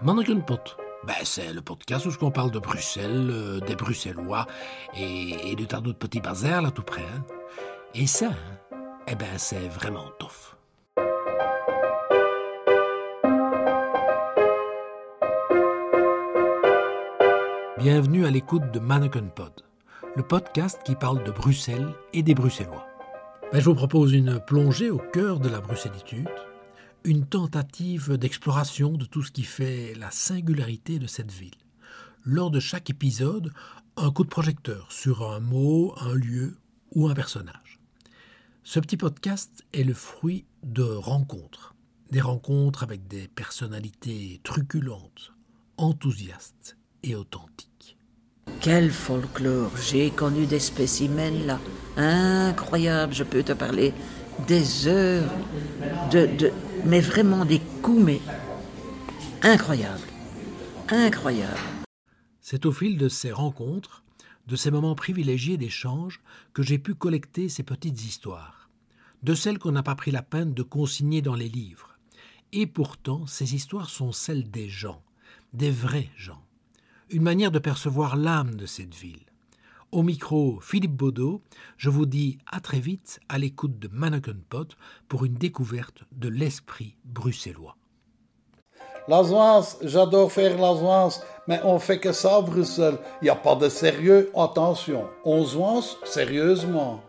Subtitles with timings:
[0.00, 4.46] Pot, ben, c'est le podcast où on parle de Bruxelles, euh, des Bruxellois
[4.96, 7.02] et, de tant d'autres petits bazars là tout près.
[7.02, 7.24] Hein.
[7.94, 8.76] Et ça, hein,
[9.08, 10.54] eh ben, c'est vraiment tough.
[17.78, 19.64] Bienvenue à l'écoute de Mannequin Pod,
[20.14, 22.86] le podcast qui parle de Bruxelles et des Bruxellois.
[23.52, 26.28] Ben, je vous propose une plongée au cœur de la bruxellitude,
[27.08, 31.56] une tentative d'exploration de tout ce qui fait la singularité de cette ville.
[32.22, 33.50] Lors de chaque épisode,
[33.96, 36.58] un coup de projecteur sur un mot, un lieu
[36.94, 37.80] ou un personnage.
[38.62, 41.74] Ce petit podcast est le fruit de rencontres,
[42.10, 45.32] des rencontres avec des personnalités truculentes,
[45.78, 47.96] enthousiastes et authentiques.
[48.60, 51.58] Quel folklore J'ai connu des spécimens là,
[51.96, 53.94] incroyables, je peux te parler
[54.46, 55.32] des heures,
[56.12, 56.52] de,
[56.84, 58.20] mais vraiment des coups, mais
[59.42, 60.06] incroyables,
[60.88, 61.58] incroyables.
[62.40, 64.02] C'est au fil de ces rencontres,
[64.46, 66.20] de ces moments privilégiés d'échange,
[66.54, 68.70] que j'ai pu collecter ces petites histoires,
[69.22, 71.98] de celles qu'on n'a pas pris la peine de consigner dans les livres.
[72.52, 75.02] Et pourtant, ces histoires sont celles des gens,
[75.52, 76.42] des vrais gens,
[77.10, 79.27] une manière de percevoir l'âme de cette ville.
[79.90, 81.40] Au micro, Philippe Baudot,
[81.78, 84.76] je vous dis à très vite à l'écoute de Mannequin Pot
[85.08, 87.74] pour une découverte de l'esprit bruxellois.
[89.08, 92.98] L'Azoance, j'adore faire l'Azoance, mais on fait que ça à Bruxelles.
[93.22, 95.08] Il n'y a pas de sérieux, attention.
[95.24, 97.00] On zoance sérieusement.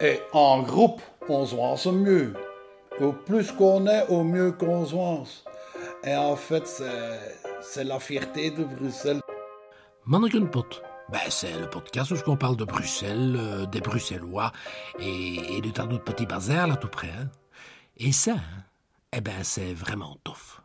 [0.00, 2.32] Et en groupe, on zoance mieux.
[2.98, 5.44] Au plus qu'on est, au mieux qu'on zoance.
[6.02, 6.66] Et en fait,
[7.60, 9.20] c'est la fierté de Bruxelles.
[10.06, 14.52] Mannequin Pot ben, c'est le podcast où on parle de Bruxelles, euh, des Bruxellois
[14.98, 17.10] et, de tant d'autres petits bazars là tout près.
[17.10, 17.30] Hein.
[17.96, 18.64] Et ça, hein,
[19.12, 20.60] eh ben, c'est vraiment tough.